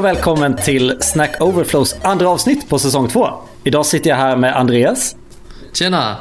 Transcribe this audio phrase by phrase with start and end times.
[0.00, 3.28] och välkommen till Snack Overflows andra avsnitt på säsong två.
[3.64, 5.16] Idag sitter jag här med Andreas.
[5.72, 6.16] Tjena!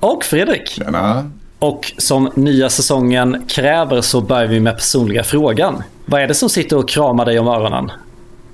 [0.00, 0.68] Och Fredrik.
[0.68, 1.30] Tjena.
[1.58, 5.82] Och som nya säsongen kräver så börjar vi med personliga frågan.
[6.06, 7.92] Vad är det som sitter och kramar dig om öronen?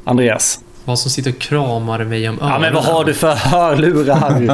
[0.04, 0.60] Andreas?
[0.84, 2.52] Vad som sitter och kramar mig om öronen?
[2.52, 4.42] Ja, men vad har du för hörlurar?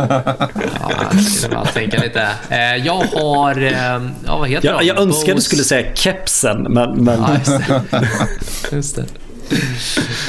[0.80, 1.10] ja,
[1.50, 2.28] jag tänka lite.
[2.48, 3.62] Eh, jag har...
[3.62, 4.86] Eh, ja, vad heter jag, de?
[4.86, 7.04] jag önskar du skulle säga kepsen, men...
[7.04, 7.20] men...
[7.20, 8.76] Ja, just det.
[8.76, 9.04] just det.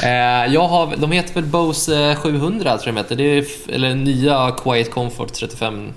[0.02, 3.16] Eh, jag har, de heter väl Bose 700 tror jag de heter.
[3.16, 5.92] Det är, eller nya Quiet Comfort 35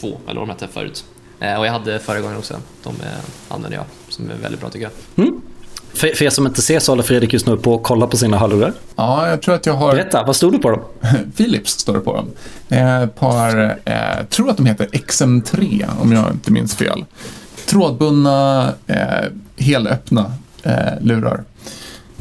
[0.00, 1.04] 2 eller vad de hette förut.
[1.40, 2.54] Eh, och jag hade förra gången också.
[2.82, 5.26] De eh, använder jag som är väldigt bra tycker jag.
[5.26, 5.40] Mm.
[5.92, 8.16] För, för er som inte ser så håller Fredrik just nu på att kolla på
[8.16, 8.72] sina hörlurar.
[8.96, 9.92] Ja, jag tror att jag har...
[9.92, 10.80] Berätta, vad stod det på dem?
[11.36, 12.30] Philips står det på dem.
[12.68, 17.04] Eh, par, eh, tror att de heter XM3 om jag inte minns fel.
[17.66, 19.24] Trådbundna, eh,
[19.56, 21.44] helöppna eh, lurar.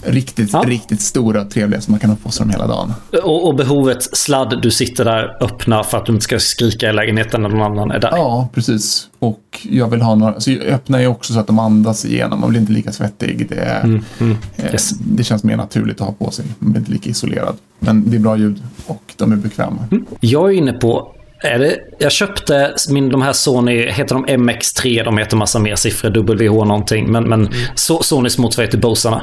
[0.03, 0.64] Riktigt, ja.
[0.67, 2.94] riktigt stora och trevliga som man kan ha på sig dem hela dagen.
[3.23, 6.94] Och, och, behovet sladd, du sitter där öppna för att du inte ska skrika i
[6.94, 8.09] lägenheten när någon annan är där.
[8.11, 9.09] Ja, precis.
[9.19, 12.39] Och jag vill ha några, så öppna är också så att de andas igenom.
[12.39, 13.45] Man blir inte lika svettig.
[13.50, 14.89] Det, är, mm, mm, yes.
[14.89, 16.45] det känns mer naturligt att ha på sig.
[16.59, 17.56] Man blir inte lika isolerad.
[17.80, 19.88] Men det är bra ljud och de är bekväma.
[19.91, 20.06] Mm.
[20.19, 25.03] Jag är inne på är det, jag köpte min, de här Sony, heter de MX3?
[25.03, 27.11] De heter massa mer siffror, WH någonting.
[27.11, 27.53] Men, men mm.
[27.75, 29.21] so, Sonys motsvarighet till Bosarna.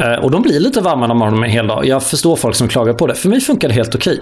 [0.00, 1.86] Uh, och de blir lite varma när man har dem en hel dag.
[1.86, 3.14] Jag förstår folk som klagar på det.
[3.14, 4.20] För mig funkar det helt okej.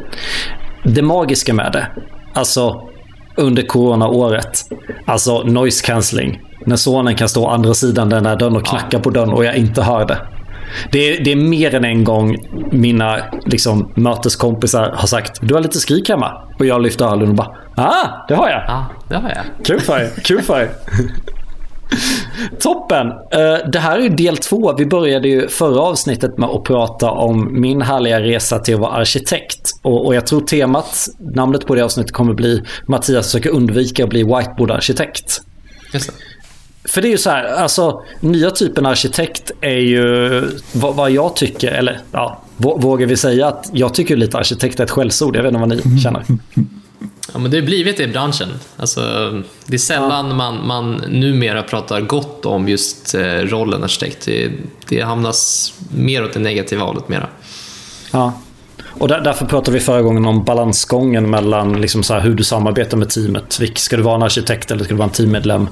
[0.84, 1.86] Det magiska med det,
[2.34, 2.89] alltså
[3.36, 4.61] under coronaåret,
[5.06, 6.41] alltså noise cancelling.
[6.66, 8.98] När sonen kan stå andra sidan den här dörren och knacka ja.
[8.98, 10.19] på dörren och jag inte hör det.
[10.93, 12.37] Det är, det är mer än en gång
[12.73, 16.33] mina liksom, möteskompisar har sagt du har lite skrik hemma.
[16.59, 18.65] Och jag lyfter hörluren och bara ah, det har jag.
[18.69, 19.65] Ja, det har jag.
[19.65, 20.11] Kul för er.
[20.25, 20.71] Kul för er.
[22.61, 23.07] Toppen!
[23.07, 24.75] Uh, det här är del två.
[24.78, 28.93] Vi började ju förra avsnittet med att prata om min härliga resa till att vara
[28.93, 29.71] arkitekt.
[29.83, 34.11] Och, och jag tror temat, namnet på det avsnittet kommer bli Mattias försöker undvika att
[34.11, 35.41] bli whiteboard-arkitekt.
[36.88, 41.37] För det är ju så här, alltså nya typen arkitekt är ju vad, vad jag
[41.37, 45.37] tycker, eller ja, vågar vi säga att jag tycker lite arkitekt är ett skällsord.
[45.37, 46.25] Jag vet inte vad ni känner.
[47.32, 48.48] Ja, men det har blivit det i branschen.
[48.77, 49.00] Alltså,
[49.66, 50.34] det är sällan ja.
[50.34, 54.25] man, man numera pratar gott om just eh, rollen arkitekt.
[54.25, 54.50] Det,
[54.88, 57.28] det hamnas mer åt det negativa hållet mera.
[58.12, 58.32] Ja,
[58.88, 62.97] och där, därför pratade vi förra gången om balansgången mellan liksom så hur du samarbetar
[62.97, 63.60] med teamet.
[63.75, 65.69] ska du vara en arkitekt eller ska du vara en teammedlem?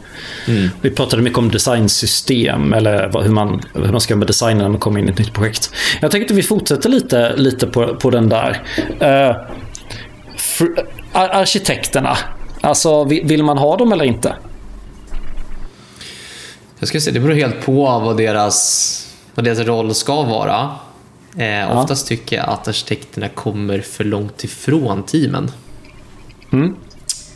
[0.49, 0.69] Mm.
[0.81, 4.69] Vi pratade mycket om designsystem eller hur man, hur man ska göra med designen när
[4.69, 5.71] man kommer in i ett nytt projekt.
[6.01, 8.63] Jag tänkte att vi fortsätter lite, lite på, på den där.
[9.03, 9.37] Uh,
[10.37, 10.69] för,
[11.13, 12.19] arkitekterna,
[12.61, 14.35] alltså vill man ha dem eller inte?
[16.79, 20.71] Jag ska säga, det beror helt på vad deras, vad deras roll ska vara.
[21.39, 21.83] Eh, ja.
[21.83, 25.51] Oftast tycker jag att arkitekterna kommer för långt ifrån teamen.
[26.53, 26.77] Mm.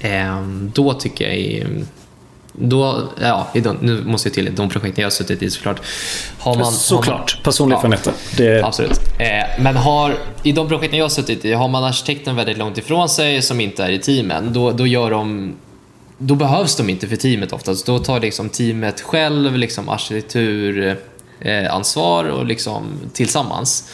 [0.00, 0.42] Eh,
[0.74, 1.66] då tycker jag
[2.52, 3.46] då, ja,
[3.80, 5.80] nu måste jag till de projekten jag har suttit i såklart.
[6.38, 8.10] Har man, såklart, har personlig erfarenhet.
[8.36, 8.62] Det...
[8.64, 9.00] Absolut.
[9.18, 12.78] Eh, men har, i de projekten jag har suttit i, har man arkitekten väldigt långt
[12.78, 15.54] ifrån sig som inte är i teamen, då, då gör de
[16.22, 17.86] då behövs de inte för teamet oftast.
[17.86, 20.96] Då tar liksom teamet själv liksom arkitektur,
[21.70, 23.90] ansvar och liksom tillsammans.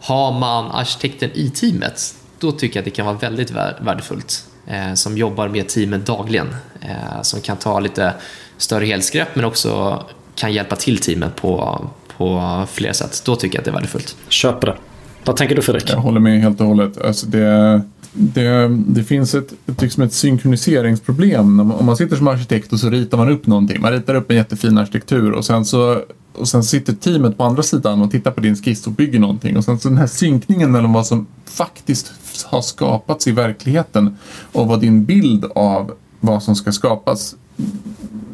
[0.00, 3.50] Har man arkitekten i teamet, då tycker jag att det kan vara väldigt
[3.80, 4.44] värdefullt.
[4.66, 6.48] Eh, som jobbar med teamet dagligen.
[6.80, 8.14] Eh, som kan ta lite
[8.58, 10.02] större helhetsgrepp men också
[10.34, 11.80] kan hjälpa till teamet på,
[12.16, 13.22] på flera sätt.
[13.24, 14.16] Då tycker jag att det är värdefullt.
[14.28, 14.76] Köper det.
[15.24, 15.90] Vad tänker du Fredrik?
[15.90, 17.02] Jag håller med helt och hållet.
[17.02, 17.82] Alltså det,
[18.12, 21.60] det, det finns ett, liksom ett synkroniseringsproblem.
[21.72, 23.80] Om man sitter som arkitekt och så ritar man upp någonting.
[23.80, 26.02] Man ritar upp en jättefin arkitektur och sen så
[26.38, 29.56] och sen sitter teamet på andra sidan och tittar på din skiss och bygger någonting.
[29.56, 32.12] Och sen så den här synkningen mellan vad som faktiskt
[32.44, 34.16] har skapats i verkligheten
[34.52, 37.36] och vad din bild av vad som ska skapas.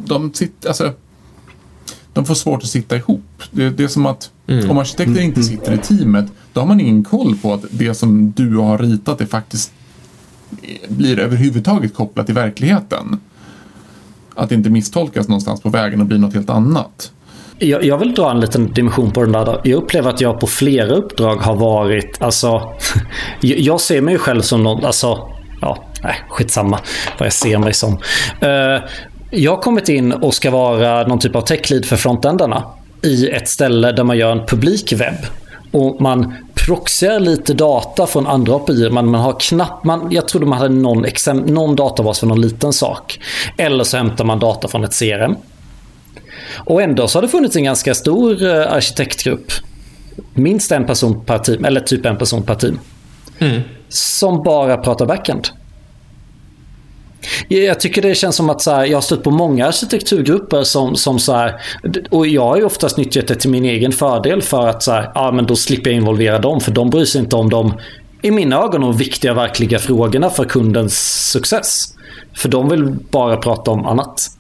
[0.05, 0.93] De, sitter, alltså,
[2.13, 3.43] de får svårt att sitta ihop.
[3.51, 4.71] Det, det är som att mm.
[4.71, 5.43] om arkitekter inte mm.
[5.43, 9.21] sitter i teamet då har man ingen koll på att det som du har ritat
[9.21, 9.73] är faktiskt
[10.89, 13.21] blir överhuvudtaget kopplat till verkligheten.
[14.35, 17.13] Att det inte misstolkas någonstans på vägen och blir något helt annat.
[17.63, 19.61] Jag, jag, vill dra en liten dimension på den där.
[19.65, 22.73] Jag upplever att jag på flera uppdrag har varit, alltså,
[23.41, 25.29] jag ser mig själv som någon, alltså,
[25.61, 26.79] ja, nej, skitsamma
[27.19, 27.93] vad jag ser mig som.
[28.43, 28.81] Uh,
[29.31, 32.65] jag har kommit in och ska vara någon typ av techlead för frontändarna
[33.03, 35.27] i ett ställe där man gör en publik webb.
[35.71, 38.91] Och man proxyar lite data från andra API.
[38.91, 41.07] Man, man har knappt, man, jag trodde man hade någon,
[41.47, 43.19] någon databas för någon liten sak.
[43.57, 45.37] Eller så hämtar man data från ett CRM.
[46.65, 49.53] Och ändå så har det funnits en ganska stor eh, arkitektgrupp
[50.35, 52.79] minst en person per team, eller typ en person per team.
[53.39, 53.61] Mm.
[53.89, 55.49] Som bara pratar backend.
[57.49, 60.97] Jag tycker det känns som att så här, jag har stött på många arkitekturgrupper som,
[60.97, 61.61] som så här,
[62.11, 65.11] och jag har ju oftast nyttjat det till min egen fördel för att så här,
[65.15, 67.75] ja, men då slipper jag involvera dem för de bryr sig inte om de,
[68.23, 71.85] i mina ögon, de viktiga verkliga frågorna för kundens success.
[72.37, 74.31] För de vill bara prata om annat.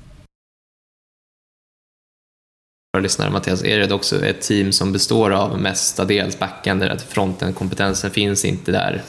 [2.96, 8.10] Våra lyssnare Mattias, är det också ett team som består av mestadels backender, att fronten-kompetensen
[8.10, 9.02] finns inte där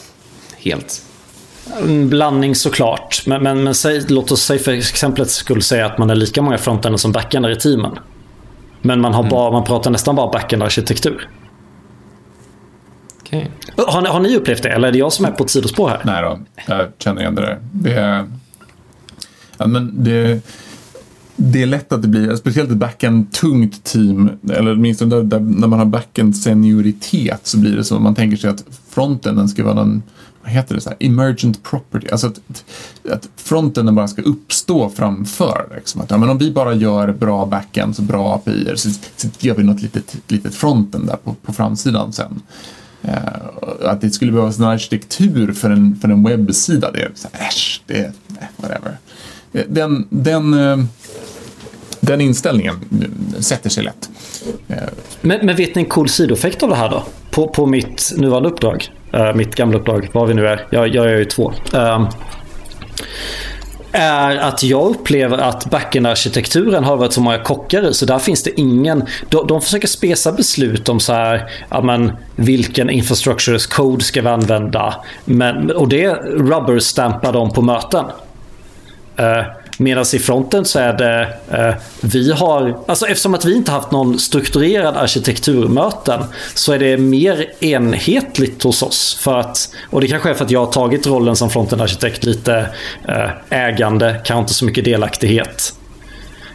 [0.58, 1.02] helt?
[1.82, 3.24] En blandning såklart.
[3.28, 6.42] Men, men, men säg, låt oss säga för exemplets skull säga att man är lika
[6.42, 7.92] många frontender som backender i teamen.
[8.82, 9.32] Men man, har Mm.
[9.32, 11.30] bara, man pratar nästan bara backend-arkitektur.
[13.20, 13.52] Okej.
[13.78, 14.70] Har, ni- har ni upplevt det?
[14.70, 16.02] Eller är det jag som är på ett sidospår här?
[16.04, 17.60] Nej då, jag känner igen det där.
[17.72, 18.28] Det är,
[19.58, 20.42] ja, men det,
[21.36, 25.68] det är lätt att det blir, speciellt ett backend-tungt team, eller åtminstone där, där, när
[25.68, 28.00] man har backend-senioritet så blir det så.
[28.00, 30.04] Man tänker sig att fronten den ska vara någon,
[30.42, 32.08] vad heter det, så här, emergent property.
[32.12, 32.64] Alltså att,
[33.12, 35.68] att fronten bara ska uppstå framför.
[35.76, 36.02] Liksom.
[36.02, 39.56] Att, ja, men om vi bara gör bra backends och bra API så, så gör
[39.56, 42.42] vi något litet, litet fronten där på, på framsidan sen.
[43.02, 47.28] Eh, att det skulle behövas en arkitektur för en, för en webbsida, det är så
[47.32, 48.98] här, äsch, det är, eh, whatever.
[49.54, 50.78] Den, den, eh,
[52.00, 52.76] den inställningen
[53.40, 54.10] sätter sig lätt.
[54.68, 54.78] Eh,
[55.22, 57.04] men, men vet ni en cool sidoeffekt av det här då?
[57.32, 58.92] På, på mitt nuvarande uppdrag.
[59.14, 60.68] Eh, mitt gamla uppdrag, vad vi nu är.
[60.70, 61.54] Jag, jag är ju två.
[61.74, 62.06] Ehm,
[63.94, 68.44] är att jag upplever att backend-arkitekturen har varit så många kockar i, så där finns
[68.44, 69.04] det ingen...
[69.30, 74.28] De, de försöker spesa beslut om så här, ja, men, vilken infrastructure code ska vi
[74.28, 75.04] använda.
[75.26, 78.06] Men, och det rubber-stampar de på möten.
[79.19, 79.44] Uh,
[79.77, 83.92] Medan i fronten så är det, eh, vi har, alltså eftersom att vi inte haft
[83.92, 86.24] någon strukturerad arkitekturmöten
[86.54, 89.18] så är det mer enhetligt hos oss.
[89.21, 92.69] För att, och det kanske är för att jag har tagit rollen som frontendarkitekt lite
[93.07, 95.74] eh, ägande, kanske inte så mycket delaktighet.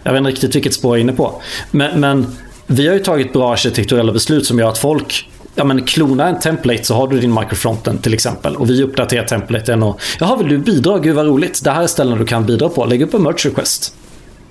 [0.02, 1.42] Jag vet inte riktigt vilket spår jag är inne på.
[1.70, 5.28] Men, men vi har ju tagit bra arkitekturella beslut som gör att folk
[5.58, 8.56] Ja men klona en template så har du din microfronten till exempel.
[8.56, 10.98] Och vi uppdaterar templaten och Jaha vill du bidra?
[10.98, 11.64] Gud vad roligt.
[11.64, 12.84] Det här är ställen du kan bidra på.
[12.84, 13.94] Lägg upp en merch request.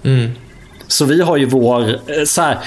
[0.04, 0.32] Mm.
[0.88, 2.58] Så vi har ju vår, eh, så här,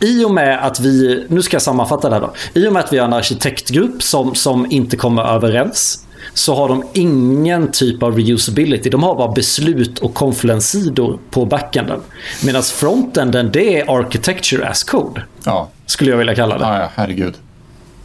[0.00, 2.32] i och med att vi, nu ska jag sammanfatta det här då.
[2.60, 6.68] I och med att vi har en arkitektgrupp som, som inte kommer överens så har
[6.68, 8.90] de ingen typ av reusability.
[8.90, 12.00] De har bara beslut och confluence-sidor på backenden.
[12.44, 15.22] Medan frontenden, det är architecture as code.
[15.44, 16.64] ja, Skulle jag vilja kalla det.
[16.64, 17.34] ja, ja, herregud.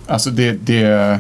[0.10, 1.20] Alltså det, det,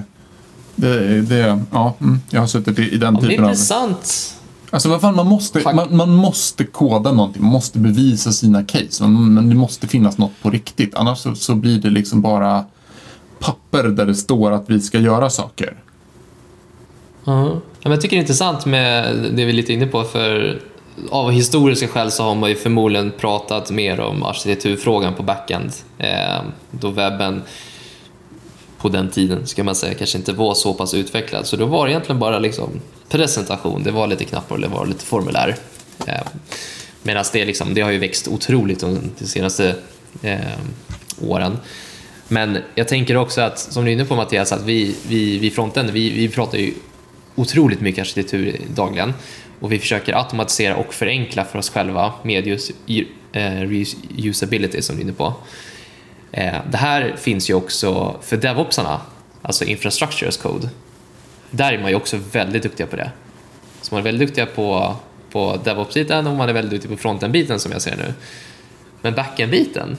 [0.75, 3.49] det, det ja, mm, jag har suttit i, i den Ja, det är typen av...
[3.49, 4.35] intressant.
[4.69, 9.03] Alltså vad fan, man måste, man, man måste koda någonting, man måste bevisa sina case.
[9.03, 12.65] Men, men det måste finnas något på riktigt, annars så, så blir det liksom bara
[13.39, 15.73] papper där det står att vi ska göra saker.
[17.23, 20.59] Ja, men jag tycker det är intressant med det vi är lite inne på för
[21.09, 25.71] av historiska skäl så har man ju förmodligen pratat mer om arkitekturfrågan på backend.
[25.97, 27.41] Eh, då webben
[28.81, 31.47] på den tiden ska man säga kanske inte var så pass utvecklad.
[31.47, 32.69] Så då var det egentligen bara liksom
[33.09, 35.55] presentation, det var lite knappar och det var lite formulär.
[36.07, 36.21] Eh,
[37.03, 39.75] Medan det, liksom, det har ju växt otroligt de senaste
[40.21, 40.39] eh,
[41.21, 41.57] åren.
[42.27, 45.51] Men jag tänker också att, som du är inne på Mattias, att vi, vi, vi
[45.51, 46.73] fronten, vi, vi pratar ju
[47.35, 49.13] otroligt mycket arkitektur dagligen
[49.59, 52.71] och vi försöker automatisera och förenkla för oss själva med just
[53.31, 55.33] eh, reusability som du är inne på.
[56.31, 59.01] Eh, det här finns ju också för DevOpsarna,
[59.41, 60.69] alltså infrastructure as code.
[61.51, 63.11] Där är man ju också väldigt duktiga på det.
[63.81, 64.95] Så man är väldigt duktiga på,
[65.31, 68.13] på DevOps-biten och man är väldigt duktig på fronten-biten som jag ser nu.
[69.01, 69.97] Men backend-biten,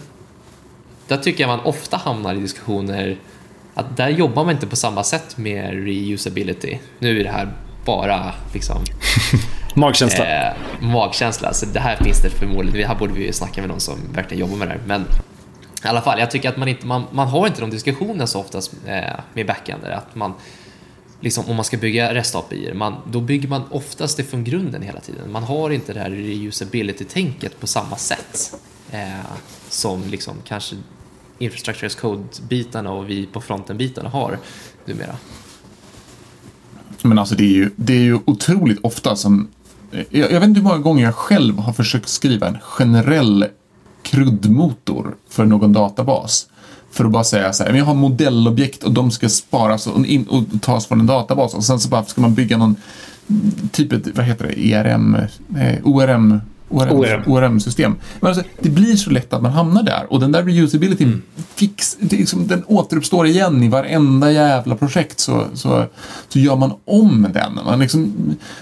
[1.09, 3.17] där tycker jag man ofta hamnar i diskussioner
[3.75, 6.79] att där jobbar man inte på samma sätt med reusability.
[6.99, 7.53] Nu är det här
[7.85, 8.85] bara liksom,
[9.75, 10.47] Magkänsla.
[10.47, 12.81] eh, magkänsla, så det här finns det förmodligen.
[12.81, 14.81] Det här borde vi snacka med någon som verkligen jobbar med det här.
[14.87, 15.05] Men
[15.85, 18.41] i alla fall, jag tycker att man inte, man, man har inte de diskussionerna så
[18.41, 19.91] oftast eh, med backender.
[19.91, 20.35] Att man,
[21.21, 24.83] liksom, om man ska bygga rest API, man, då bygger man oftast det från grunden
[24.83, 25.33] hela tiden.
[25.33, 28.55] Man har inte det här reusability-tänket på samma sätt
[28.91, 29.09] eh,
[29.69, 30.77] som liksom kanske
[31.39, 34.39] infrastructure as code-bitarna och vi på fronten-bitarna har
[34.85, 35.17] numera.
[37.03, 39.49] Men alltså det är ju, det är ju otroligt ofta som...
[39.93, 43.47] Eh, jag, jag vet inte hur många gånger jag själv har försökt skriva en generell
[44.11, 46.47] kruddmotor för någon databas.
[46.91, 50.25] För att bara säga så här, jag har modellobjekt och de ska sparas och, in,
[50.25, 51.55] och tas från en databas.
[51.55, 52.77] Och sen så bara ska man bygga någon
[53.73, 55.15] typ ett, vad heter det, ERM,
[55.59, 56.41] eh, ORM
[56.71, 57.97] ORM, ORM-system.
[58.21, 61.23] Men alltså, det blir så lätt att man hamnar där och den där reusability mm.
[61.55, 65.85] fix, liksom, den återuppstår igen i varenda jävla projekt så, så,
[66.29, 67.55] så gör man om den.
[67.65, 68.13] Man liksom,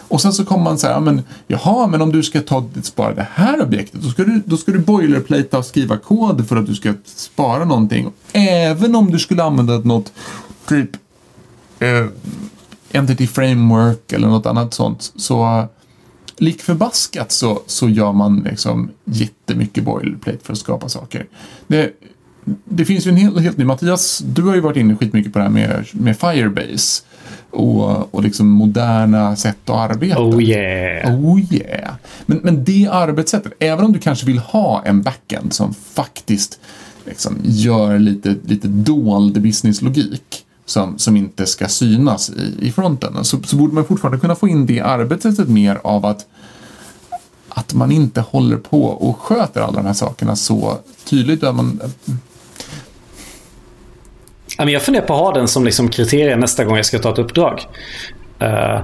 [0.08, 3.26] och sen så kommer man säga, men jaha, men om du ska ta, spara det
[3.34, 6.74] här objektet, då ska du, då ska du boilerplata och skriva kod för att du
[6.74, 8.12] ska spara någonting.
[8.32, 10.12] Även om du skulle använda något
[10.68, 10.90] typ
[11.78, 12.06] eh,
[12.92, 15.68] Entity Framework eller något annat sånt så
[16.40, 21.26] lik förbaskat så, så gör man liksom jättemycket boilerplate för att skapa saker.
[21.66, 21.92] Det,
[22.64, 25.38] det finns ju en helt, helt ny, Mattias, du har ju varit inne skitmycket på
[25.38, 27.02] det här med, med Firebase
[27.50, 30.22] och, och liksom moderna sätt att arbeta.
[30.22, 31.20] Oh yeah.
[31.20, 31.94] Oh yeah.
[32.26, 36.60] Men, men det arbetssättet, även om du kanske vill ha en backend som faktiskt
[37.04, 43.24] liksom gör lite, lite dold businesslogik som, som inte ska synas i, i fronten.
[43.24, 46.26] Så, så borde man fortfarande kunna få in det arbetssättet mer av att
[47.48, 51.44] att man inte håller på och sköter alla de här sakerna så tydligt.
[51.44, 51.80] Att man,
[54.56, 57.18] jag funderar på att ha den som liksom kriterie nästa gång jag ska ta ett
[57.18, 57.60] uppdrag.
[58.42, 58.80] Uh,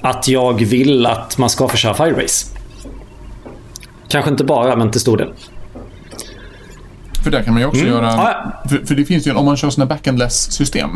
[0.00, 2.46] att jag vill att man ska få köra Firebase.
[4.08, 5.32] Kanske inte bara, men till stor del.
[7.26, 7.92] För där kan man ju också mm.
[7.92, 8.12] göra...
[8.12, 10.90] Ah, för, för, det finns ju, om man kör sådana backendless system.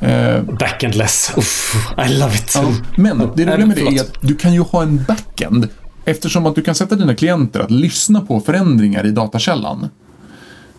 [0.00, 1.32] Eh, backendless.
[1.36, 1.74] Uff,
[2.06, 2.52] I love it.
[2.54, 5.68] Ja, men det roliga med det är att du kan ju ha en backend
[6.04, 9.88] eftersom att du kan sätta dina klienter att lyssna på förändringar i datakällan.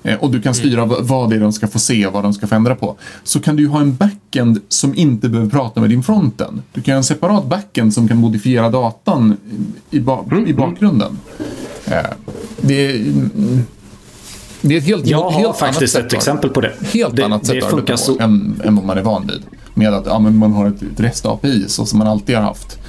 [0.03, 0.95] Eh, och du kan styra mm.
[1.01, 2.95] vad det är de ska få se och vad de ska få ändra på.
[3.23, 6.61] Så kan du ju ha en backend som inte behöver prata med din fronten.
[6.73, 9.37] Du kan ha en separat backend som kan modifiera datan
[9.91, 10.47] i, ba mm.
[10.47, 11.19] i bakgrunden.
[11.85, 12.05] Eh,
[12.61, 13.13] det är,
[14.61, 16.73] det är ett helt, Jag har faktiskt ett exempel på det.
[16.93, 18.19] Helt det, annat sätt arbeta på så...
[18.19, 19.43] än, än vad man är van vid.
[19.73, 22.79] Med att ja, men man har ett, ett REST-API så som man alltid har haft.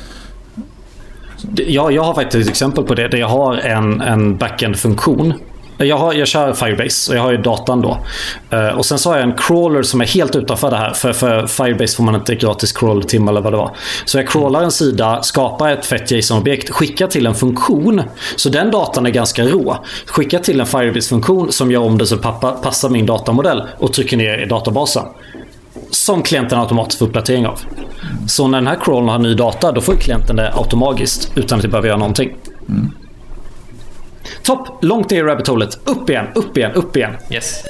[1.55, 3.09] Ja, jag har faktiskt ett exempel på det.
[3.09, 5.35] Där jag har en, en backend-funktion
[5.87, 7.99] jag, har, jag kör Firebase och jag har ju datan då.
[8.53, 10.93] Uh, och sen så har jag en crawler som är helt utanför det här.
[10.93, 13.77] För, för Firebase får man inte gratis crawl-tim eller vad det var.
[14.05, 18.03] Så jag crawlar en sida, skapar ett fett JSON-objekt, skickar till en funktion.
[18.37, 19.77] Så den datan är ganska rå.
[20.07, 24.17] Skickar till en Firebase-funktion som gör om det så pappa, passar min datamodell och trycker
[24.17, 25.05] ner i databasen.
[25.91, 27.61] Som klienten automatiskt får uppdatering av.
[28.27, 31.65] Så när den här crawlen har ny data, då får klienten det automatiskt utan att
[31.65, 32.37] jag behöver göra någonting.
[32.69, 32.93] Mm.
[34.43, 35.79] Topp, långt ner i rabbit holet.
[35.85, 37.17] Upp igen, upp igen, upp igen.
[37.31, 37.65] Yes.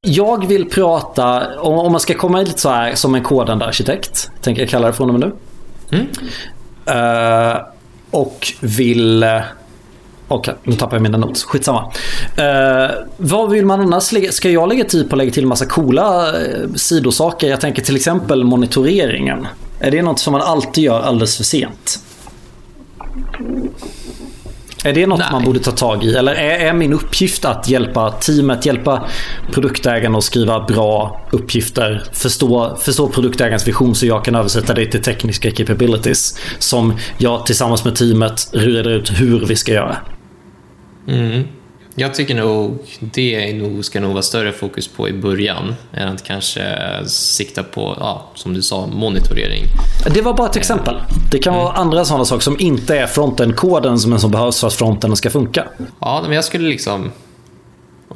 [0.00, 4.62] Jag vill prata, om man ska komma lite så här som en kodande arkitekt, tänker
[4.62, 5.32] jag kalla det från och med
[5.90, 5.98] nu.
[5.98, 6.06] Mm.
[6.88, 7.62] Uh,
[8.10, 9.24] och vill...
[10.28, 11.44] Okej, okay, nu tappar jag mina notes.
[11.44, 11.92] Skitsamma.
[12.38, 14.32] Uh, vad vill man annars lägga?
[14.32, 17.48] Ska jag lägga tid på att lägga till massa coola uh, sidosaker?
[17.48, 19.46] Jag tänker till exempel monitoreringen.
[19.80, 22.00] Är det något som man alltid gör alldeles för sent?
[24.84, 25.28] Är det något Nej.
[25.32, 26.14] man borde ta tag i?
[26.14, 29.04] Eller är, är, min uppgift att hjälpa teamet, hjälpa
[29.52, 35.02] produktägaren att skriva bra uppgifter, förstå, förstå produktägarens vision så jag kan översätta det till
[35.02, 39.96] tekniska capabilities som jag tillsammans med teamet reder ut hur vi ska göra?
[41.08, 41.44] Mm.
[41.98, 46.24] Jag tycker nog det nog, ska nog vara större fokus på i början än att
[46.24, 46.62] kanske
[47.06, 49.64] sikta på, ja, som du sa, monitorering.
[50.14, 50.96] Det var bara ett exempel.
[51.30, 51.80] Det kan vara mm.
[51.80, 55.68] andra sådana saker som inte är fronten-koden men som behövs för att fronten ska funka.
[56.00, 57.10] Ja, men jag skulle liksom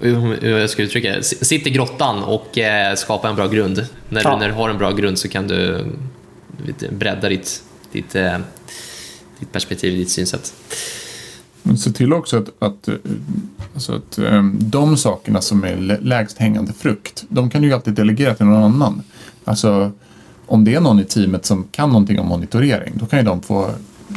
[0.01, 1.23] hur jag ska uttrycka det.
[1.23, 3.87] Sitt i grottan och eh, skapa en bra grund.
[4.09, 4.31] När, ja.
[4.31, 5.87] du, när du har en bra grund så kan du
[6.91, 8.39] bredda ditt, ditt, eh,
[9.39, 10.53] ditt perspektiv, ditt synsätt.
[11.63, 12.95] Men se till också att, att, eh,
[13.75, 17.95] alltså att um, de sakerna som är lägst hängande frukt, de kan du ju alltid
[17.95, 19.03] delegera till någon annan.
[19.45, 19.93] Alltså
[20.47, 23.43] om det är någon i teamet som kan någonting om monitorering, då kan ju de
[23.43, 23.71] få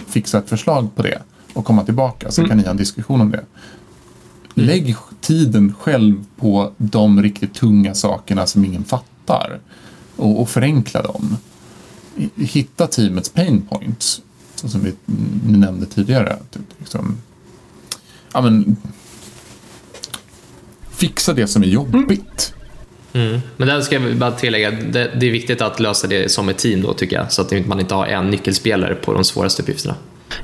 [0.07, 1.21] fixa ett förslag på det
[1.53, 2.49] och komma tillbaka, så mm.
[2.49, 3.37] kan ni ha en diskussion om det.
[3.37, 4.67] Mm.
[4.67, 9.59] Lägg tiden själv på de riktigt tunga sakerna som ingen fattar
[10.15, 11.37] och, och förenkla dem.
[12.35, 14.21] Hitta teamets pain points,
[14.55, 14.93] som vi
[15.57, 16.37] nämnde tidigare.
[16.79, 17.17] Liksom,
[18.33, 18.77] ja, men,
[20.91, 22.53] fixa det som är jobbigt.
[23.13, 23.41] Mm.
[23.57, 26.57] Men där ska jag bara tillägga, det, det, är viktigt att lösa det som ett
[26.57, 27.31] team då tycker jag.
[27.31, 29.95] Så att man inte har en nyckelspelare på de svåraste uppgifterna.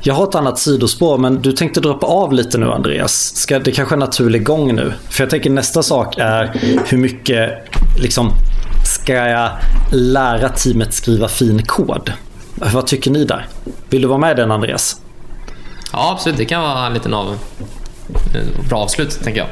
[0.01, 3.35] Jag har ett annat sidospår, men du tänkte droppa av lite nu Andreas.
[3.35, 4.93] Ska, det kanske är en naturlig gång nu.
[5.09, 7.49] För jag tänker nästa sak är hur mycket
[8.01, 8.31] liksom,
[8.85, 9.51] ska jag
[9.91, 12.11] lära teamet skriva fin kod?
[12.55, 13.47] Vad tycker ni där?
[13.89, 15.01] Vill du vara med den Andreas?
[15.93, 16.37] Ja, absolut.
[16.37, 17.37] Det kan vara en liten av,
[18.69, 19.49] bra avslut, tänker jag.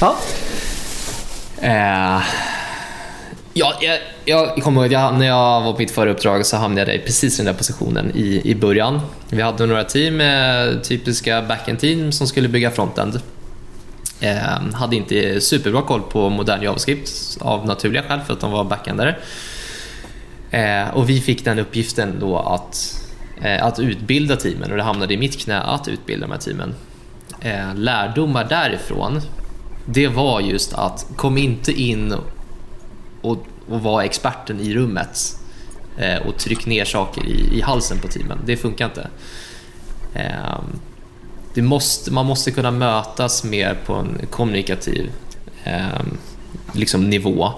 [0.00, 0.16] Ja.
[1.60, 2.22] Eh,
[3.56, 6.90] Ja, jag, jag kommer ihåg, jag, när jag var på mitt förra uppdrag så hamnade
[6.90, 9.00] jag i precis den där positionen i, i början.
[9.28, 13.20] Vi hade några team, eh, typiska backend-team som skulle bygga frontend.
[14.20, 18.64] Eh, hade inte superbra koll på modern JavaScript av naturliga skäl för att de var
[18.64, 19.16] backendare.
[20.50, 23.02] Eh, och vi fick den uppgiften då att,
[23.42, 26.74] eh, att utbilda teamen och det hamnade i mitt knä att utbilda de här teamen.
[27.44, 29.20] Eh, lärdomar därifrån,
[29.86, 32.14] det var just att kom inte in
[33.22, 35.36] och, och var experten i rummet
[35.98, 38.38] eh, och tryck ner saker i, i halsen på teamen.
[38.46, 39.08] Det funkar inte.
[40.14, 40.58] Eh,
[41.54, 45.10] det måste, man måste kunna mötas mer på en kommunikativ
[45.64, 46.00] eh,
[46.72, 47.52] liksom nivå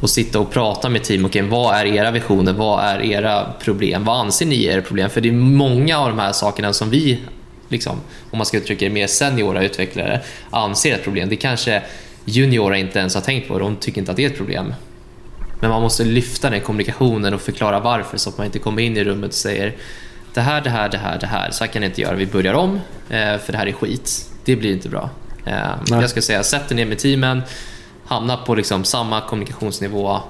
[0.00, 1.24] och sitta och prata med team.
[1.24, 2.52] Okay, vad är era visioner?
[2.52, 4.04] Vad är era problem?
[4.04, 5.10] Vad anser ni är era problem?
[5.10, 7.20] För det är många av de här sakerna som vi,
[7.68, 11.28] liksom, om man ska uttrycka det mer seniora utvecklare, anser är ett problem.
[11.28, 11.82] Det kanske
[12.24, 13.58] juniora inte ens har tänkt på.
[13.58, 14.74] De tycker inte att det är ett problem.
[15.60, 18.96] Men man måste lyfta den kommunikationen och förklara varför så att man inte kommer in
[18.96, 19.74] i rummet och säger
[20.34, 21.50] det här, det här, det här, det här.
[21.50, 22.14] Så här kan ni inte göra.
[22.14, 24.30] Vi börjar om eh, för det här är skit.
[24.44, 25.10] Det blir inte bra.
[25.46, 25.56] Eh,
[25.90, 27.42] jag ska säga, sätt er ner med teamen,
[28.06, 30.20] hamna på liksom samma kommunikationsnivå,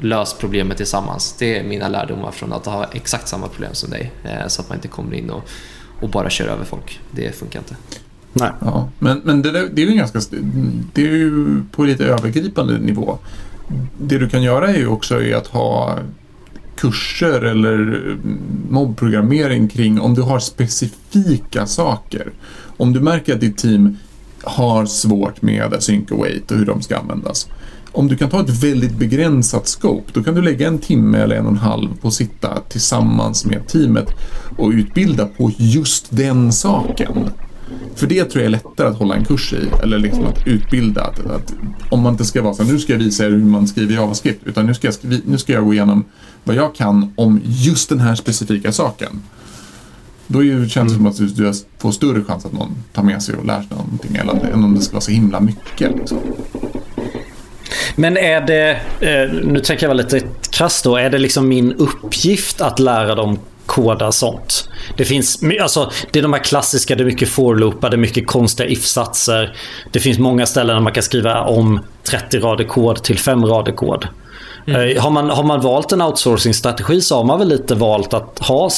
[0.00, 1.36] lös problemet tillsammans.
[1.38, 4.10] Det är mina lärdomar från att ha exakt samma problem som dig.
[4.24, 5.48] Eh, så att man inte kommer in och,
[6.04, 7.00] och bara kör över folk.
[7.10, 7.76] Det funkar inte.
[8.32, 8.50] Nej.
[8.60, 10.20] Ja, men men det, där, det är ju ganska...
[10.92, 13.18] Det är ju på lite övergripande nivå.
[13.98, 15.98] Det du kan göra är ju också att ha
[16.76, 18.00] kurser eller
[18.70, 22.32] mobbprogrammering kring om du har specifika saker.
[22.76, 23.96] Om du märker att ditt team
[24.42, 27.48] har svårt med async await och hur de ska användas.
[27.94, 31.36] Om du kan ta ett väldigt begränsat scope, då kan du lägga en timme eller
[31.36, 34.08] en och en halv på att sitta tillsammans med teamet
[34.58, 37.30] och utbilda på just den saken.
[37.94, 41.02] För det tror jag är lättare att hålla en kurs i, eller liksom att utbilda.
[41.04, 41.54] Att, att
[41.90, 43.94] om man inte ska vara så här, nu ska jag visa er hur man skriver
[43.94, 46.04] JavaScript, utan nu ska, jag, skri- nu ska jag gå igenom
[46.44, 49.22] vad jag kan om just den här specifika saken.
[50.26, 53.02] Då är det, känns det som att du, du får större chans att någon tar
[53.02, 55.96] med sig och lär sig någonting, eller, än om det ska vara så himla mycket.
[55.96, 56.18] Liksom.
[57.94, 61.72] Men är det, eh, nu tänker jag vara lite krasst då, är det liksom min
[61.72, 64.68] uppgift att lära dem koda sånt.
[64.96, 68.26] Det finns, alltså, det är de här klassiska, det är mycket for-loopar, det är mycket
[68.26, 69.56] konstiga if-satser.
[69.92, 73.72] Det finns många ställen där man kan skriva om 30 rader kod till 5 rader
[73.72, 74.08] kod.
[74.66, 74.98] Mm.
[75.02, 78.70] Har, man, har man valt en outsourcing-strategi så har man väl lite valt att ha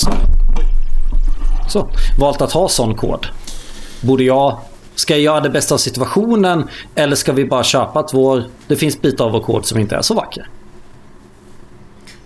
[1.68, 3.26] så, valt att ha sån kod.
[4.00, 4.58] Borde jag
[4.96, 8.76] Ska jag göra det bästa av situationen eller ska vi bara köpa att vår, det
[8.76, 10.48] finns bitar av vår kod som inte är så vacker?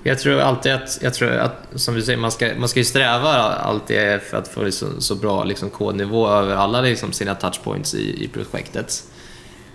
[0.02, 3.33] Jag tror alltid att, jag tror att som du säger, man ska, man ska sträva
[3.42, 8.24] alltid för att få så, så bra liksom, kodnivå över alla liksom, sina touchpoints i,
[8.24, 9.04] i projektet.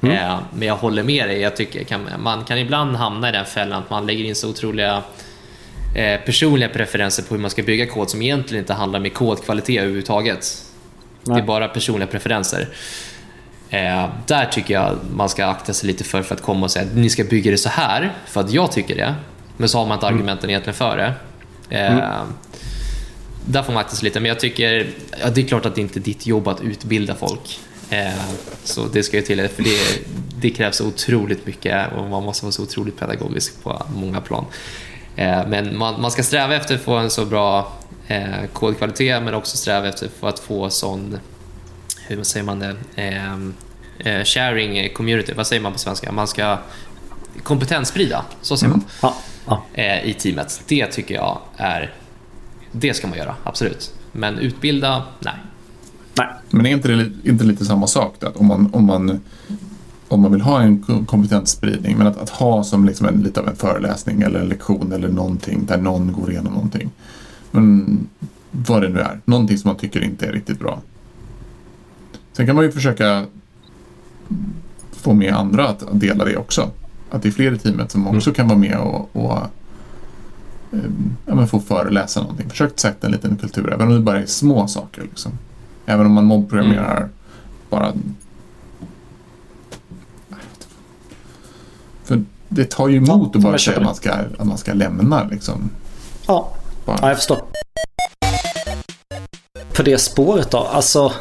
[0.01, 0.15] Mm.
[0.15, 1.39] Eh, men jag håller med dig.
[1.39, 4.49] Jag tycker kan, man kan ibland hamna i den fällan att man lägger in så
[4.49, 5.03] otroliga
[5.95, 9.79] eh, personliga preferenser på hur man ska bygga kod som egentligen inte handlar med kodkvalitet
[9.79, 10.64] överhuvudtaget.
[11.25, 11.35] Nej.
[11.35, 12.67] Det är bara personliga preferenser.
[13.69, 16.85] Eh, där tycker jag man ska akta sig lite för, för att komma och säga
[16.85, 19.15] att ni ska bygga det så här för att jag tycker det.
[19.57, 20.17] Men så har man inte mm.
[20.17, 21.13] argumenten egentligen för det.
[21.69, 22.27] Eh, mm.
[23.45, 24.87] Där får man akta sig lite, men jag tycker
[25.21, 27.59] ja, det är klart att det inte är ditt jobb att utbilda folk.
[27.89, 28.13] Eh,
[28.63, 29.79] så det ska jag tillägga, för det,
[30.39, 34.45] det krävs otroligt mycket och man måste vara så otroligt pedagogisk på många plan.
[35.15, 37.73] Eh, men man, man ska sträva efter att få en så bra
[38.07, 41.17] eh, kodkvalitet men också sträva efter att få sån,
[42.07, 43.33] hur säger man det, eh,
[43.99, 46.11] eh, sharing community, vad säger man på svenska?
[46.11, 46.57] Man ska
[47.43, 48.79] kompetenssprida, så säger man.
[48.79, 48.89] Mm.
[49.01, 49.15] Ja
[49.45, 49.63] ja.
[49.73, 50.61] Eh, i teamet.
[50.67, 51.93] Det tycker jag är...
[52.71, 53.93] Det ska man göra, absolut.
[54.11, 55.33] Men utbilda, nej.
[56.17, 56.27] Nej.
[56.49, 58.15] Men är inte det inte lite samma sak?
[58.19, 58.27] Då?
[58.27, 59.21] Att om, man, om, man,
[60.07, 63.47] om man vill ha en kompetensspridning, men att, att ha som liksom en, lite av
[63.47, 66.91] en föreläsning eller en lektion eller någonting där någon går igenom någonting.
[67.55, 68.07] Men
[68.51, 70.81] vad det nu är, någonting som man tycker inte är riktigt bra.
[72.33, 73.25] Sen kan man ju försöka
[74.91, 76.71] få med andra att dela det också
[77.15, 78.35] att det är fler i teamet som också mm.
[78.35, 79.37] kan vara med och, och
[80.71, 82.49] ehm, ja, men få föreläsa någonting.
[82.49, 85.01] Försök sätta en liten kultur, även om det bara är små saker.
[85.01, 85.31] Liksom.
[85.85, 87.09] Även om man mobbprogrammerar mm.
[87.69, 87.93] bara...
[92.03, 94.73] För det tar ju emot ja, att bara säga att man, ska, att man ska
[94.73, 95.23] lämna.
[95.23, 95.69] Liksom.
[96.27, 96.53] Ja.
[96.85, 97.41] Ja, jag förstår.
[99.73, 101.13] På det spåret då, alltså...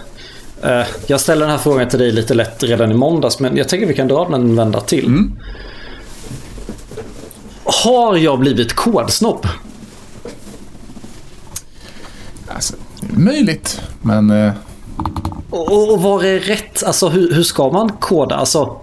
[0.62, 3.68] Eh, jag ställer den här frågan till dig lite lätt redan i måndags, men jag
[3.68, 5.06] tänker vi kan dra den en vända till.
[5.06, 5.38] Mm.
[7.64, 9.46] Har jag blivit kodsnobb?
[12.48, 14.30] Alltså, möjligt, men...
[14.30, 14.52] Eh...
[15.50, 16.82] Och, och var är rätt?
[16.84, 18.34] Alltså hur, hur ska man koda?
[18.34, 18.80] Alltså,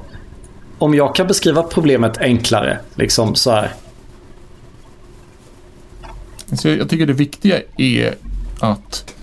[0.78, 3.74] om jag kan beskriva problemet enklare, liksom så här.
[6.54, 8.16] Så jag tycker det viktiga är
[8.60, 9.14] att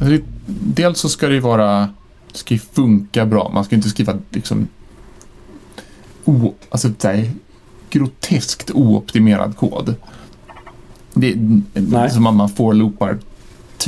[0.00, 1.88] alltså dels så ska det vara,
[2.32, 3.50] det ska funka bra.
[3.54, 4.68] Man ska inte skriva liksom
[6.24, 7.30] o, alltså här,
[7.90, 9.94] groteskt ooptimerad kod.
[11.14, 11.34] Det,
[11.72, 12.10] Nej.
[12.10, 13.18] som man, man får loopar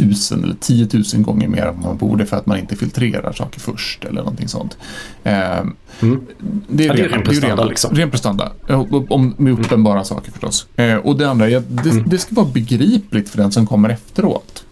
[0.02, 4.04] tusen eller tiotusen gånger mer än man borde för att man inte filtrerar saker först
[4.04, 4.76] eller någonting sånt.
[5.24, 5.58] Eh,
[6.02, 6.20] Mm.
[6.68, 7.94] det är, Ja, det är ren, ren prestanda, ren, liksom.
[7.96, 8.52] ren prestanda.
[8.66, 10.66] Ja, Om, med uppenbara saker förstås.
[10.76, 12.08] Eh, och det andra är att det, Mm.
[12.08, 14.64] det ska vara begripligt för den som kommer efteråt.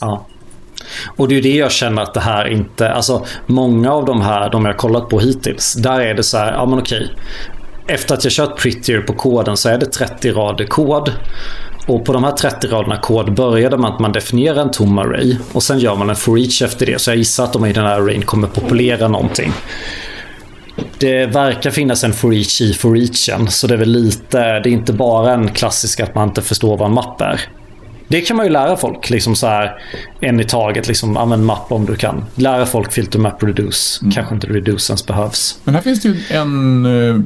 [0.00, 0.26] Ja.
[1.16, 2.90] Och det är ju det jag känner att det här inte...
[2.92, 6.38] Alltså, många av de här, de jag har kollat på hittills, där är det så
[6.38, 7.10] här, ja men okej.
[7.86, 11.12] Efter att jag kört Prettier på koden så är det 30 rader kod.
[11.86, 15.36] Och på de här 30 raderna kod började man att man definierar en tom array
[15.52, 17.00] och sen gör man en for each efter det.
[17.00, 19.52] Så jag gissar att de i den här arrayn kommer populera någonting.
[20.98, 24.68] Det verkar finnas en for each i for eachen, så det är väl lite, det
[24.68, 27.40] är inte bara en klassisk att man inte förstår vad en mapp är.
[28.08, 29.78] Det kan man ju lära folk, liksom så här
[30.20, 32.24] en i taget, liksom använd mapp om du kan.
[32.34, 35.58] Lära folk filter map reduce, kanske inte reduce ens behövs.
[35.64, 37.20] Men här finns det ju en uh,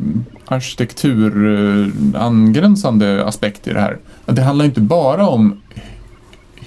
[0.44, 3.98] arkitektur uh, angränsande aspekt i det här.
[4.26, 5.60] Att Det handlar inte bara om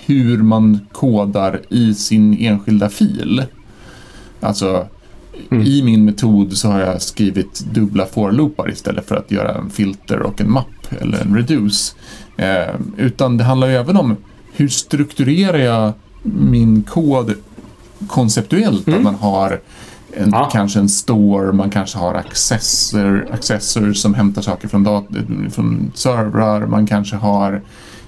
[0.06, 3.44] hur man kodar i sin enskilda fil.
[4.40, 4.88] Alltså,
[5.66, 10.20] i min metod så har jag skrivit dubbla for-loopar istället för att göra en filter
[10.20, 11.96] och en mapp eller en reduce.
[12.42, 14.16] Eh, utan det handlar ju även om
[14.54, 17.34] hur strukturerar jag min kod
[18.08, 18.88] konceptuellt?
[18.88, 19.60] Att man har
[20.14, 20.50] en, Ja.
[20.52, 25.08] kanske en store, man kanske har accessor, accessor som hämtar saker från, dat-
[25.52, 27.62] från servrar, man kanske har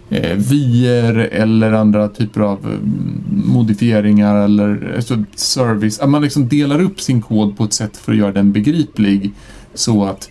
[0.10, 6.00] eh, vier eller andra typer av mm, modifieringar eller alltså, service.
[6.00, 9.32] Att man liksom delar upp sin kod på ett sätt för att göra den begriplig
[9.74, 10.30] så att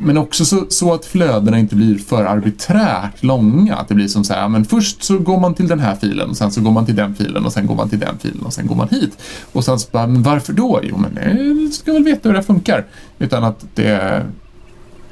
[0.00, 3.76] men också så, så att flödena inte blir för arbiträrt långa.
[3.76, 6.30] Att det blir som så här, men först så går man till den här filen
[6.30, 8.42] och sen så går man till den filen och sen går man till den filen
[8.42, 9.18] och sen går man hit.
[9.52, 10.80] Och sen så bara, men varför då?
[10.82, 12.86] Jo, men eh, du ska väl veta hur det funkar.
[13.18, 14.26] Utan att det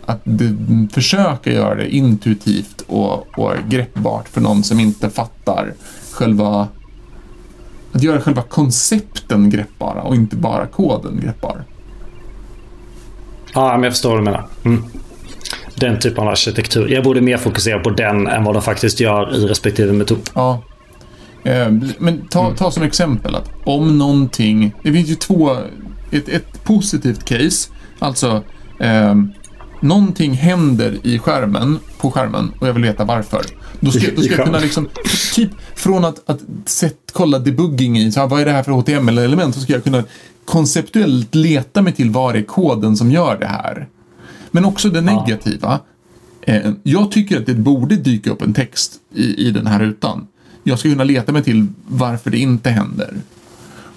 [0.06, 5.74] att det, mm, försöka göra det intuitivt och, och greppbart för någon som inte fattar
[6.12, 6.68] själva
[7.92, 11.64] att göra själva koncepten greppbara och inte bara koden greppbar.
[13.54, 14.46] Ja, men jag förstår vad du menar.
[14.64, 14.84] Mm.
[15.74, 16.88] Den typen av arkitektur.
[16.88, 20.30] Jag borde mer fokusera på den än vad de faktiskt gör i respektive metod.
[20.34, 20.62] Ja.
[21.44, 25.56] Eh, Men ta, ta som exempel att om någonting, det finns ju två,
[26.10, 28.42] ett, ett positivt case, alltså
[28.80, 29.14] eh,
[29.80, 33.42] någonting händer i skärmen, på skärmen och jag vill veta varför.
[33.80, 34.88] Då ska, då ska jag kunna liksom,
[35.34, 38.72] typ från att, att sett, kolla debugging i, så här, vad är det här för
[38.72, 40.04] HTML-element, så ska jag kunna
[40.46, 43.88] konceptuellt leta mig till det är koden som gör det här.
[44.50, 45.80] Men också det negativa.
[46.42, 50.26] Eh, jag tycker att det borde dyka upp en text i, i den här rutan.
[50.62, 53.14] Jag ska kunna leta mig till varför det inte händer.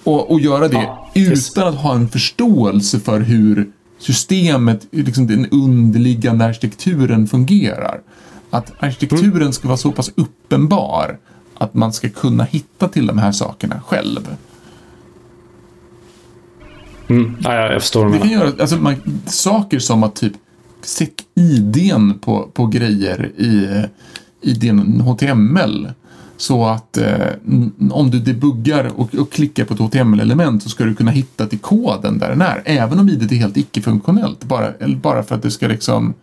[0.04, 5.46] Och, och göra det Ja, utan att ha en förståelse för hur systemet, liksom den
[5.50, 8.00] underliggande arkitekturen fungerar.
[8.50, 11.18] Att arkitekturen ska vara så pass uppenbar
[11.58, 14.36] att man ska kunna hitta till de här sakerna själv.
[17.10, 17.36] Mm.
[17.40, 18.96] Ja, ja, jag förstår Det kan göra, alltså man,
[19.26, 20.32] saker som att typ
[20.82, 23.84] sätt IDn på, på grejer i,
[24.40, 25.92] i din HTML.
[26.36, 27.26] Så att eh,
[27.90, 31.58] om du debuggar och, och klickar på ett HTML-element så ska du kunna hitta till
[31.58, 32.62] koden där den är.
[32.64, 34.44] Även om IDet är helt icke-funktionellt.
[34.44, 36.14] Bara, eller bara för att det ska liksom...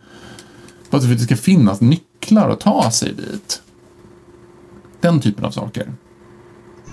[0.89, 3.62] Bara för att det ska finnas nycklar att ta sig dit.
[5.02, 5.93] Den typen av saker.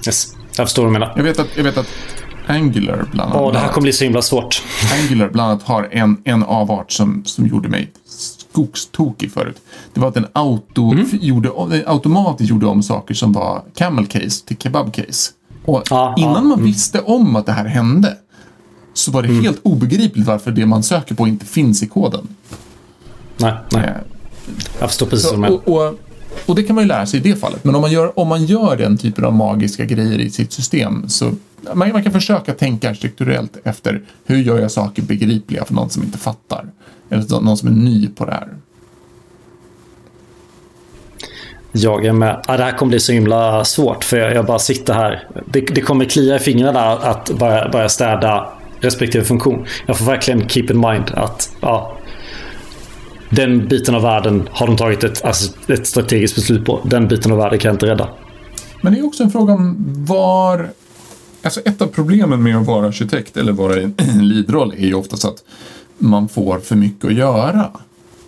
[0.07, 0.37] Yes.
[0.57, 1.13] Jag förstår vad du menar.
[1.17, 1.89] Jag vet att, jag vet att
[2.47, 3.43] Angular bland annat.
[3.47, 4.63] Åh, det här kommer bli så himla svårt.
[5.01, 9.61] Angular bland annat har en, en avart som, som gjorde mig skogstokig förut.
[9.95, 11.07] Det var att den auto, Mm.
[11.13, 15.33] gjorde, den automatiskt gjorde om saker som var camel case till kebab case.
[15.65, 16.65] Och Ja, innan ja, man mm.
[16.65, 18.17] visste om att det här hände
[18.95, 22.29] så var det helt obegripligt varför det man söker på inte finns i koden.
[23.37, 23.85] Nej, nej.
[23.85, 23.95] Eh,
[24.81, 25.95] Jag förstår precis så, vad du menar
[26.47, 27.65] och, det kan man ju lära sig i det fallet.
[27.65, 31.09] Men om man gör, om man gör den typen av magiska grejer i sitt system
[31.09, 31.33] så
[31.75, 36.03] man, man kan försöka tänka strukturellt efter hur gör jag saker begripliga för någon som
[36.03, 36.67] inte fattar.
[37.11, 38.49] Eller någon som är ny på det här.
[41.73, 42.45] Jag är med.
[42.49, 45.29] Ja, det här kommer bli så himla svårt för jag, jag bara sitter här.
[45.47, 48.49] Det, det kommer klia i fingrarna att börja, börja städa
[48.81, 49.67] respektive funktion.
[49.87, 51.97] Jag får verkligen keep in mind att ja,
[53.35, 56.81] den biten av världen har de tagit ett, alltså, ett strategiskt beslut på.
[56.85, 58.09] Den biten av världen kan jag inte rädda.
[58.83, 59.77] Men det är också en fråga om
[60.09, 60.69] var
[61.45, 63.95] Alltså ett av problemen med att vara arkitekt eller vara i en
[64.29, 65.45] leadroll är ju oftast att
[65.99, 67.71] man får för mycket att göra.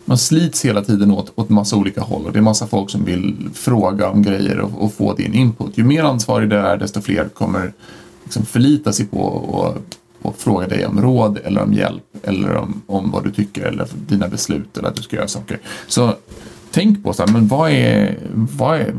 [0.05, 3.05] Man slits hela tiden åt, åt massa olika håll och det är massa folk som
[3.05, 5.79] vill fråga om grejer och, och få din input.
[5.79, 7.73] Ju mer ansvarig du är desto fler kommer
[8.25, 9.77] liksom förlita sig på och,
[10.27, 13.87] och fråga dig om råd eller om hjälp eller om, om vad du tycker eller
[14.07, 15.59] dina beslut eller att du ska göra saker.
[15.87, 16.15] Så
[16.71, 18.95] tänk på så här, men vad är, vad är,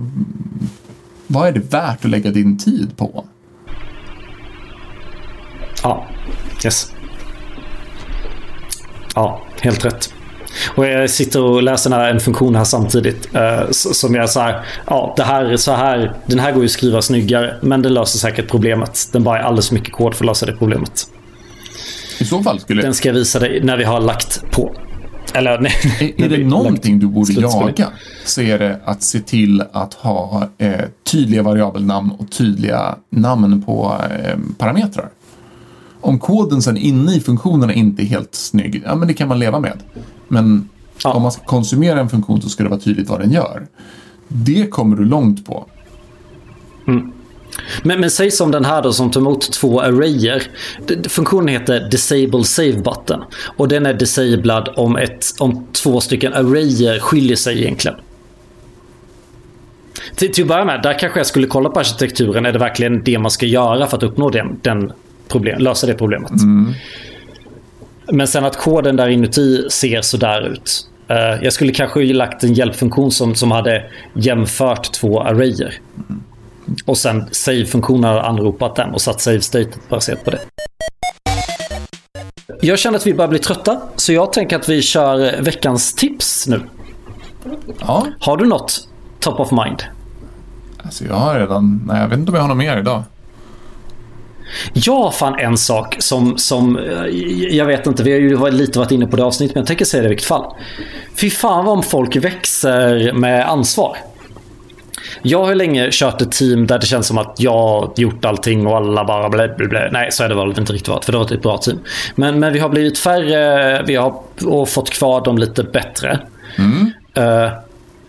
[1.28, 3.26] vad är det värt att lägga din tid på?
[5.84, 6.08] Ja,
[6.66, 6.94] yes.
[9.16, 10.14] Ja, helt rätt.
[10.76, 13.36] Och jag sitter och läser en funktion här samtidigt.
[13.36, 16.72] Eh, som jag så här, ja, det här, så här, den här går ju att
[16.72, 19.10] skriva snyggare, men den löser säkert problemet.
[19.12, 21.08] Den bara är alldeles för mycket kod för att lösa det problemet.
[22.20, 22.82] I så fall skulle...
[22.82, 24.76] Den ska jag visa dig när vi har lagt på.
[25.34, 25.74] Eller, nej,
[26.18, 27.88] är, är det någonting du borde jaga
[28.26, 34.02] så är det att se till att ha eh, tydliga variabelnamn och tydliga namn på
[34.24, 35.10] eh, parametrar.
[36.02, 39.40] Om koden sen inne i funktionerna inte är helt snygg, ja men det kan man
[39.40, 39.78] leva med.
[40.28, 40.70] Men
[41.04, 41.14] ja.
[41.14, 43.68] om man ska konsumera en funktion så ska det vara tydligt vad den gör.
[44.28, 45.66] Det kommer du långt på.
[46.88, 47.12] Mm.
[47.84, 50.44] Men, men säg som den här då som tar emot två arrayer.
[51.10, 53.24] Funktionen heter Disable Save Button.
[53.58, 57.98] Och den är disabled om, ett, om två stycken arrayer skiljer sig egentligen.
[60.16, 62.46] Till, till att börja med, där kanske jag skulle kolla på arkitekturen.
[62.46, 64.92] Är det verkligen det man ska göra för att uppnå den, den
[65.28, 66.32] problem, lösa det problemet?
[66.32, 66.74] Mm.
[68.12, 70.88] Men sen att koden där inuti ser sådär ut.
[71.12, 73.84] Uh, jag skulle kanske lagt en hjälpfunktion som, som hade
[74.14, 75.74] jämfört två arrayer.
[76.10, 76.24] Mm.
[76.86, 80.40] Och sen save-funktionen har anropat den och satt save-statet baserat på det.
[82.62, 86.48] Jag känner att vi börjar bli trötta, så jag tänker att vi kör veckans tips
[86.48, 86.62] nu.
[87.80, 88.08] Ja.
[88.20, 88.88] Har du något
[89.20, 89.84] top of mind?
[90.84, 91.84] Alltså jag har redan...
[91.88, 93.04] Nej, jag vet inte om jag har något mer idag.
[94.74, 97.06] Jag fann en sak som, som eh,
[97.56, 99.86] jag vet inte, vi har ju lite varit inne på det avsnittet, men jag tänker
[99.86, 100.56] säga det i vilket fall.
[101.16, 103.98] Fy fan vad om folk växer med ansvar.
[105.22, 108.78] Jag har länge kört ett team där det känns som att jag gjort allting och
[108.78, 109.90] alla bara blä, blä, blä.
[109.92, 111.80] Nej, så är det väl inte riktigt varit, för det har varit ett bra team.
[112.16, 114.14] Men, men vi har blivit färre vi har,
[114.46, 116.20] och fått kvar dem lite bättre.
[116.58, 116.92] Mm.
[117.18, 117.52] Uh,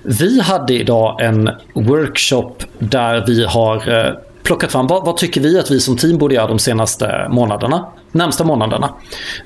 [0.03, 5.59] vi hade idag en workshop där vi har uh, plockat fram vad, vad, tycker vi
[5.59, 7.87] att vi som team borde göra de senaste månaderna.
[8.13, 8.95] Närmsta månaderna.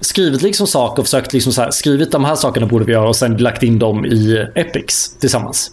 [0.00, 3.08] Skrivit liksom saker och försökt liksom så här, skrivit de här sakerna borde vi göra
[3.08, 5.70] och sen lagt in dem i Epics tillsammans.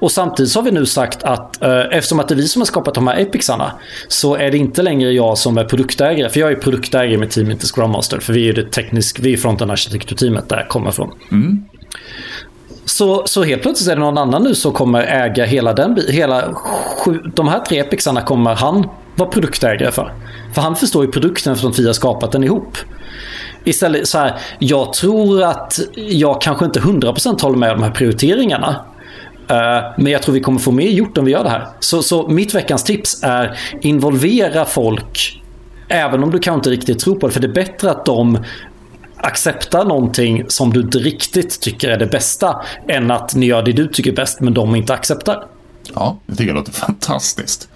[0.00, 2.60] Och samtidigt så har vi nu sagt att eh, eftersom att det är vi som
[2.60, 3.72] har skapat de här epicsarna
[4.08, 6.28] så är det inte längre jag som är produktägare.
[6.28, 8.18] För jag är produktägare med team, inte Scrum Master.
[8.18, 11.10] För vi är det tekniska, vi är fronten arkitekturteamet där jag kommer ifrån.
[11.30, 11.64] Mm.
[12.84, 16.54] Så, så helt plötsligt är det någon annan nu som kommer äga hela den hela
[17.04, 20.12] sju, De här tre epicsarna kommer han vara produktägare för.
[20.54, 22.76] För han förstår ju produkten att vi har skapat den ihop.
[23.64, 27.92] Istället så här, jag tror att jag kanske inte 100% håller med om de här
[27.92, 28.84] prioriteringarna.
[29.52, 31.66] Eh, men jag tror vi kommer få mer gjort om vi gör det här.
[31.80, 35.42] Så, så mitt veckans tips är involvera folk
[35.92, 37.32] Även om du kanske inte riktigt tror på det.
[37.32, 38.38] För det är bättre att de
[39.16, 42.62] accepterar någonting som du inte riktigt tycker är det bästa.
[42.88, 45.46] Än att ni gör det du tycker är bäst men de inte accepterar.
[45.94, 47.68] Ja, det tycker jag låter fantastiskt.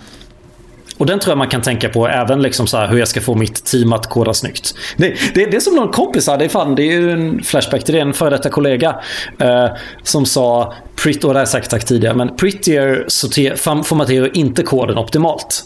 [0.99, 3.35] Och den tror jag man kan tänka på även liksom så hur jag ska få
[3.35, 4.75] mitt team att koda snyggt.
[4.97, 7.43] Det, det, det är som någon kompis här, det är, fan, det är ju en
[7.43, 8.97] flashback till det, en före detta kollega.
[9.39, 9.67] Eh,
[10.03, 14.63] som sa, Prit, och det har jag säkert sagt tidigare, men Prettier sorter, formaterar inte
[14.63, 15.65] koden optimalt.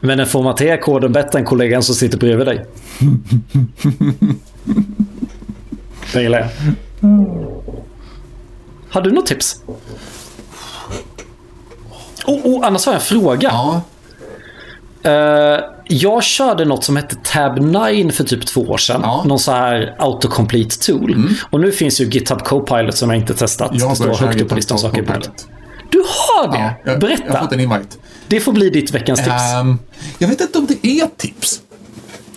[0.00, 2.64] Men den formaterar koden bättre än kollegan som sitter bredvid dig.
[6.12, 6.48] det gillar jag.
[8.88, 9.60] Har du något tips?
[12.26, 13.48] Oh, oh, annars har jag en fråga.
[13.52, 13.82] Ja.
[15.06, 19.00] Uh, jag körde något som hette Tab 9 för typ två år sedan.
[19.02, 19.24] Ja.
[19.26, 21.12] Någon så här autocomplete tool.
[21.12, 21.34] Mm.
[21.50, 23.70] Och nu finns ju GitHub Copilot som jag inte testat.
[23.74, 25.12] Jag står högt upp på listan saker på
[25.90, 26.58] Du har det?
[26.58, 27.22] Ja, jag, Berätta.
[27.26, 27.96] Jag har fått en invite.
[28.28, 29.54] Det får bli ditt veckans tips.
[29.60, 29.78] Um,
[30.18, 31.60] jag vet inte om det är tips.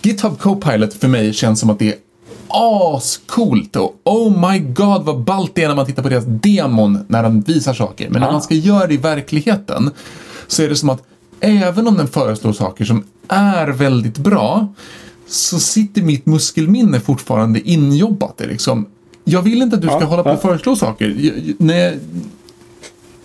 [0.02, 1.94] GitHub Copilot för mig känns som att det är
[2.48, 7.04] ascoolt och oh my god vad ballt det är när man tittar på deras demon
[7.08, 8.08] när de visar saker.
[8.10, 9.90] Men när man ska göra det i verkligheten
[10.46, 11.02] så är det som att
[11.40, 14.74] även om den föreslår saker som är väldigt bra
[15.26, 18.40] så sitter mitt muskelminne fortfarande injobbat.
[18.40, 18.86] Liksom.
[19.24, 21.08] Jag vill inte att du ska ja, hålla på och föreslå saker.
[21.18, 21.98] Jag, nej.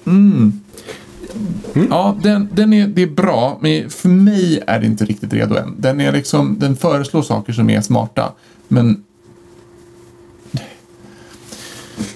[0.06, 0.62] Mm.
[1.73, 1.88] Mm.
[1.89, 5.56] Ja, den, den är, det är bra, men för mig är det inte riktigt redo
[5.56, 5.75] än.
[5.78, 8.34] Den, är liksom, den föreslår saker som är smarta,
[8.67, 9.04] men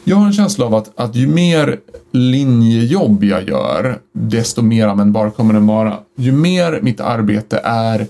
[0.04, 1.80] jag har en känsla av att, att ju mer
[2.12, 5.98] linjejobb jag gör, desto mer användbar kommer den vara.
[6.18, 8.08] Ju mer mitt arbete är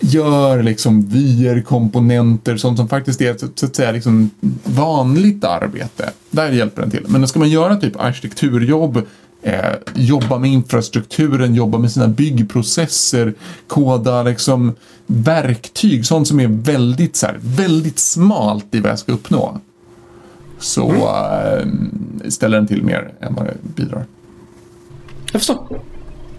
[0.00, 4.30] gör liksom vyer, komponenter, sånt som faktiskt är så att säga liksom
[4.64, 6.10] vanligt arbete.
[6.30, 7.04] Där hjälper den till.
[7.08, 9.02] Men ska man göra typ arkitekturjobb,
[9.42, 9.60] eh,
[9.94, 13.34] jobba med infrastrukturen, jobba med sina byggprocesser,
[13.66, 14.74] koda liksom
[15.06, 19.60] verktyg, sånt som är väldigt, så här, väldigt smalt i vad jag ska uppnå.
[20.60, 22.20] Så mm.
[22.28, 24.04] ställer den till mer än vad det bidrar.
[25.32, 25.80] Jag förstår.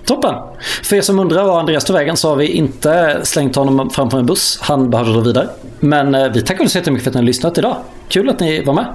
[0.05, 0.36] Toppen!
[0.84, 4.19] För er som undrar var Andreas tog vägen så har vi inte slängt honom framför
[4.19, 4.60] en buss.
[4.62, 5.49] Han behövde dra vidare.
[5.79, 7.77] Men eh, vi tackar så jättemycket för att ni har lyssnat idag.
[8.07, 8.86] Kul att ni var med.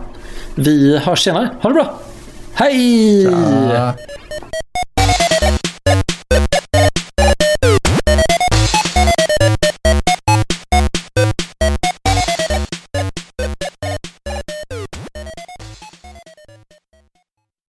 [0.55, 1.51] Vi hörs senare.
[1.61, 1.99] Ha det bra!
[2.55, 3.25] Hej!
[3.25, 3.95] Tja.